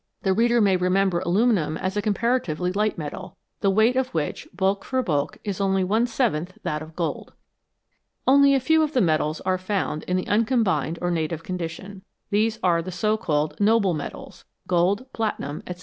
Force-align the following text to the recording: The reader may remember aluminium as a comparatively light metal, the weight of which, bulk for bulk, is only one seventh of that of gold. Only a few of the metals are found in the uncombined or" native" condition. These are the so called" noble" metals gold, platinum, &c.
The 0.23 0.33
reader 0.33 0.59
may 0.61 0.77
remember 0.77 1.19
aluminium 1.19 1.77
as 1.77 1.95
a 1.95 2.01
comparatively 2.01 2.71
light 2.71 2.97
metal, 2.97 3.37
the 3.59 3.69
weight 3.69 3.95
of 3.95 4.07
which, 4.15 4.47
bulk 4.51 4.83
for 4.83 5.03
bulk, 5.03 5.37
is 5.43 5.61
only 5.61 5.83
one 5.83 6.07
seventh 6.07 6.55
of 6.57 6.63
that 6.63 6.81
of 6.81 6.95
gold. 6.95 7.33
Only 8.25 8.55
a 8.55 8.59
few 8.59 8.81
of 8.81 8.93
the 8.93 8.99
metals 9.01 9.41
are 9.41 9.59
found 9.59 10.01
in 10.05 10.17
the 10.17 10.27
uncombined 10.27 10.97
or" 11.03 11.11
native" 11.11 11.43
condition. 11.43 12.01
These 12.31 12.57
are 12.63 12.81
the 12.81 12.91
so 12.91 13.15
called" 13.15 13.59
noble" 13.61 13.93
metals 13.93 14.43
gold, 14.67 15.05
platinum, 15.13 15.61
&c. 15.71 15.75